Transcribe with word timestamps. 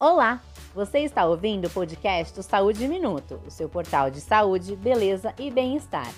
Olá! 0.00 0.40
Você 0.76 1.00
está 1.00 1.26
ouvindo 1.26 1.66
o 1.66 1.70
podcast 1.70 2.40
Saúde 2.44 2.86
Minuto, 2.86 3.40
o 3.44 3.50
seu 3.50 3.68
portal 3.68 4.08
de 4.12 4.20
saúde, 4.20 4.76
beleza 4.76 5.34
e 5.36 5.50
bem-estar. 5.50 6.08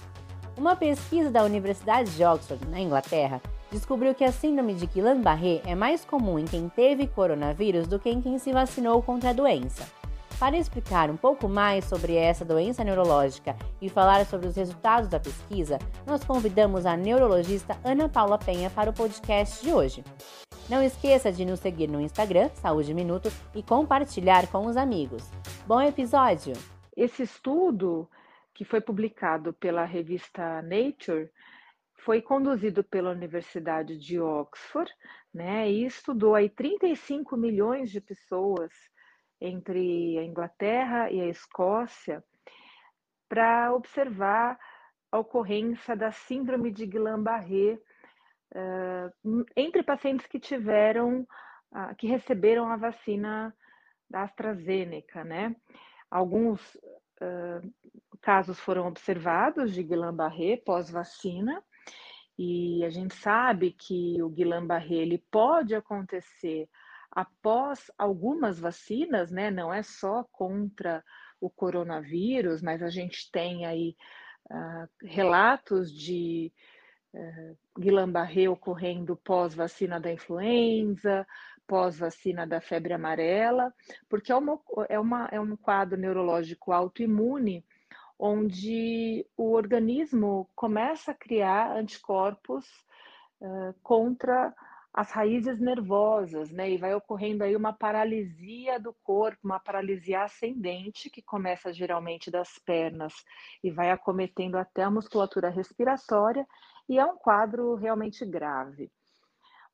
Uma 0.54 0.76
pesquisa 0.76 1.30
da 1.30 1.42
Universidade 1.42 2.14
de 2.14 2.22
Oxford, 2.22 2.62
na 2.68 2.78
Inglaterra, 2.78 3.40
descobriu 3.72 4.14
que 4.14 4.22
a 4.22 4.30
síndrome 4.30 4.74
de 4.74 4.84
Guillain-Barré 4.84 5.62
é 5.64 5.74
mais 5.74 6.04
comum 6.04 6.38
em 6.38 6.44
quem 6.44 6.68
teve 6.68 7.06
coronavírus 7.06 7.86
do 7.86 7.98
que 7.98 8.10
em 8.10 8.20
quem 8.20 8.38
se 8.38 8.52
vacinou 8.52 9.02
contra 9.02 9.30
a 9.30 9.32
doença. 9.32 9.99
Para 10.40 10.56
explicar 10.56 11.10
um 11.10 11.18
pouco 11.18 11.46
mais 11.46 11.84
sobre 11.84 12.16
essa 12.16 12.46
doença 12.46 12.82
neurológica 12.82 13.54
e 13.78 13.90
falar 13.90 14.24
sobre 14.24 14.46
os 14.46 14.56
resultados 14.56 15.06
da 15.06 15.20
pesquisa, 15.20 15.78
nós 16.06 16.24
convidamos 16.24 16.86
a 16.86 16.96
neurologista 16.96 17.78
Ana 17.84 18.08
Paula 18.08 18.38
Penha 18.38 18.70
para 18.70 18.88
o 18.88 18.94
podcast 18.94 19.62
de 19.62 19.70
hoje. 19.70 20.02
Não 20.66 20.82
esqueça 20.82 21.30
de 21.30 21.44
nos 21.44 21.60
seguir 21.60 21.88
no 21.88 22.00
Instagram, 22.00 22.48
Saúde 22.54 22.94
Minuto, 22.94 23.28
e 23.54 23.62
compartilhar 23.62 24.50
com 24.50 24.64
os 24.64 24.78
amigos. 24.78 25.30
Bom 25.66 25.82
episódio! 25.82 26.54
Esse 26.96 27.22
estudo, 27.24 28.08
que 28.54 28.64
foi 28.64 28.80
publicado 28.80 29.52
pela 29.52 29.84
revista 29.84 30.62
Nature, 30.62 31.30
foi 31.98 32.22
conduzido 32.22 32.82
pela 32.82 33.10
Universidade 33.10 33.98
de 33.98 34.18
Oxford, 34.18 34.90
né, 35.34 35.70
e 35.70 35.84
estudou 35.84 36.34
aí 36.34 36.48
35 36.48 37.36
milhões 37.36 37.90
de 37.90 38.00
pessoas 38.00 38.72
entre 39.40 40.18
a 40.18 40.24
Inglaterra 40.24 41.10
e 41.10 41.20
a 41.20 41.26
Escócia 41.26 42.22
para 43.28 43.72
observar 43.72 44.58
a 45.10 45.18
ocorrência 45.18 45.96
da 45.96 46.12
síndrome 46.12 46.70
de 46.70 46.86
Guillain-Barré 46.86 47.78
uh, 48.54 49.44
entre 49.56 49.82
pacientes 49.82 50.26
que 50.26 50.38
tiveram, 50.38 51.26
uh, 51.72 51.94
que 51.96 52.06
receberam 52.06 52.68
a 52.68 52.76
vacina 52.76 53.54
da 54.08 54.22
AstraZeneca, 54.22 55.22
né? 55.24 55.54
Alguns 56.10 56.60
uh, 56.74 57.72
casos 58.20 58.58
foram 58.58 58.88
observados 58.88 59.72
de 59.72 59.82
Guillain-Barré 59.82 60.56
pós-vacina, 60.58 61.62
e 62.36 62.84
a 62.84 62.90
gente 62.90 63.14
sabe 63.14 63.72
que 63.72 64.20
o 64.22 64.28
Guillain-Barré 64.28 64.94
ele 64.94 65.18
pode 65.30 65.74
acontecer 65.74 66.68
após 67.10 67.90
algumas 67.98 68.58
vacinas, 68.58 69.30
né? 69.30 69.50
Não 69.50 69.72
é 69.72 69.82
só 69.82 70.24
contra 70.30 71.02
o 71.40 71.50
coronavírus, 71.50 72.62
mas 72.62 72.82
a 72.82 72.90
gente 72.90 73.30
tem 73.30 73.66
aí 73.66 73.96
uh, 74.50 75.06
relatos 75.06 75.92
de 75.92 76.52
uh, 77.14 77.56
Guillain-Barré 77.78 78.48
ocorrendo 78.48 79.16
pós-vacina 79.16 79.98
da 79.98 80.12
influenza, 80.12 81.26
pós-vacina 81.66 82.46
da 82.46 82.60
febre 82.60 82.92
amarela, 82.92 83.72
porque 84.08 84.30
é, 84.32 84.36
uma, 84.36 84.60
é, 84.88 84.98
uma, 84.98 85.28
é 85.32 85.40
um 85.40 85.56
quadro 85.56 85.98
neurológico 85.98 86.72
autoimune 86.72 87.64
onde 88.18 89.26
o 89.34 89.52
organismo 89.52 90.50
começa 90.54 91.12
a 91.12 91.14
criar 91.14 91.74
anticorpos 91.74 92.66
uh, 93.40 93.74
contra 93.82 94.54
as 94.92 95.10
raízes 95.10 95.60
nervosas, 95.60 96.50
né? 96.50 96.70
E 96.70 96.76
vai 96.76 96.94
ocorrendo 96.94 97.44
aí 97.44 97.54
uma 97.54 97.72
paralisia 97.72 98.78
do 98.78 98.94
corpo, 99.02 99.38
uma 99.44 99.60
paralisia 99.60 100.22
ascendente, 100.22 101.10
que 101.10 101.22
começa 101.22 101.72
geralmente 101.72 102.30
das 102.30 102.58
pernas 102.58 103.14
e 103.62 103.70
vai 103.70 103.90
acometendo 103.90 104.56
até 104.56 104.82
a 104.82 104.90
musculatura 104.90 105.48
respiratória, 105.48 106.46
e 106.88 106.98
é 106.98 107.04
um 107.04 107.16
quadro 107.16 107.76
realmente 107.76 108.26
grave. 108.26 108.90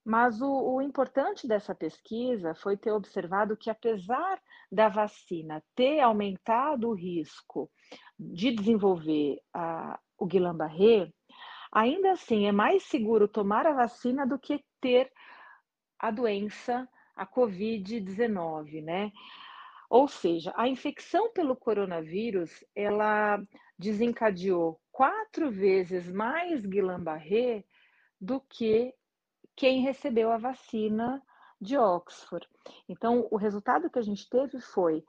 Mas 0.05 0.41
o, 0.41 0.77
o 0.77 0.83
importante 0.83 1.49
dessa 1.49 1.75
pesquisa 1.75 2.55
foi 2.55 2.77
ter 2.77 2.93
observado 2.93 3.57
que, 3.57 3.69
apesar 3.69 4.41
da 4.71 4.89
vacina 4.89 5.61
ter 5.75 5.99
aumentado 6.01 6.91
o 6.91 6.95
risco 6.95 7.69
de 8.17 8.53
desenvolver 8.53 9.41
a, 9.53 9.99
o 10.19 10.27
Guillain-Barré, 10.27 11.11
ainda 11.77 12.13
assim 12.13 12.47
é 12.47 12.53
mais 12.53 12.85
seguro 12.85 13.29
tomar 13.29 13.67
a 13.67 13.75
vacina 13.75 14.27
do 14.27 14.39
que 14.39 14.65
ter 14.81 15.13
a 15.99 16.11
doença, 16.11 16.89
a 17.15 17.27
Covid-19, 17.27 18.83
né? 18.83 19.13
Ou 19.91 20.09
seja, 20.09 20.55
a 20.57 20.67
infecção 20.67 21.31
pelo 21.35 21.55
coronavírus, 21.55 22.65
ela 22.75 23.39
desencadeou 23.79 24.81
quatro 24.91 25.51
vezes 25.51 26.11
mais 26.11 26.65
Guillain-Barré 26.65 27.63
do 28.19 28.41
que 28.41 28.95
quem 29.55 29.83
recebeu 29.83 30.33
a 30.33 30.39
vacina 30.39 31.23
de 31.61 31.77
Oxford. 31.77 32.49
Então, 32.89 33.29
o 33.31 33.37
resultado 33.37 33.91
que 33.91 33.99
a 33.99 34.03
gente 34.03 34.27
teve 34.31 34.63
foi 34.63 35.05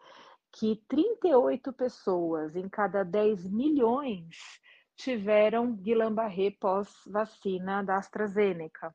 que 0.51 0.83
38 0.89 1.71
pessoas 1.71 2.57
em 2.57 2.67
cada 2.67 3.03
10 3.03 3.49
milhões 3.49 4.59
tiveram 4.97 5.73
Guillain-Barré 5.73 6.51
pós-vacina 6.59 7.83
da 7.83 7.97
AstraZeneca 7.97 8.93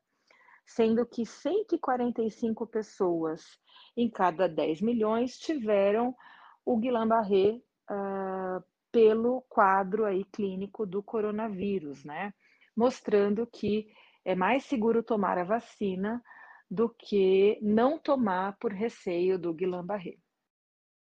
sendo 0.65 1.05
que 1.05 1.25
145 1.25 2.65
pessoas 2.67 3.43
em 3.95 4.09
cada 4.09 4.47
10 4.47 4.81
milhões 4.81 5.37
tiveram 5.37 6.15
o 6.65 6.77
Guillain-Barré 6.77 7.59
uh, 7.91 8.63
pelo 8.91 9.41
quadro 9.49 10.05
aí 10.05 10.23
clínico 10.25 10.85
do 10.85 11.03
coronavírus, 11.03 12.03
né? 12.05 12.33
Mostrando 12.75 13.45
que 13.45 13.87
é 14.23 14.35
mais 14.35 14.63
seguro 14.65 15.03
tomar 15.03 15.37
a 15.37 15.43
vacina 15.43 16.23
do 16.69 16.89
que 16.89 17.59
não 17.61 17.99
tomar 17.99 18.57
por 18.57 18.71
receio 18.71 19.37
do 19.37 19.53
Guillain-Barré. 19.53 20.17